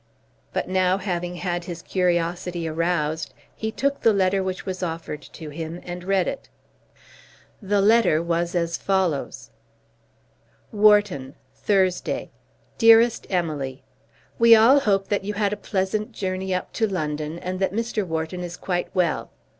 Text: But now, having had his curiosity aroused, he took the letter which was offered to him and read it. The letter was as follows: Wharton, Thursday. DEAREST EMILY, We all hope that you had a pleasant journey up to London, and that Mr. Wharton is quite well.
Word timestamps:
But 0.51 0.67
now, 0.67 0.97
having 0.97 1.35
had 1.35 1.65
his 1.65 1.83
curiosity 1.83 2.67
aroused, 2.67 3.35
he 3.55 3.71
took 3.71 4.01
the 4.01 4.13
letter 4.13 4.41
which 4.41 4.65
was 4.65 4.81
offered 4.81 5.21
to 5.21 5.51
him 5.51 5.79
and 5.83 6.03
read 6.03 6.27
it. 6.27 6.49
The 7.61 7.81
letter 7.81 8.19
was 8.19 8.55
as 8.55 8.77
follows: 8.77 9.51
Wharton, 10.71 11.35
Thursday. 11.53 12.31
DEAREST 12.79 13.27
EMILY, 13.29 13.83
We 14.39 14.55
all 14.55 14.79
hope 14.79 15.07
that 15.09 15.23
you 15.23 15.35
had 15.35 15.53
a 15.53 15.55
pleasant 15.55 16.13
journey 16.13 16.51
up 16.51 16.73
to 16.73 16.87
London, 16.87 17.37
and 17.37 17.59
that 17.59 17.71
Mr. 17.71 18.03
Wharton 18.03 18.41
is 18.41 18.57
quite 18.57 18.89
well. 18.95 19.29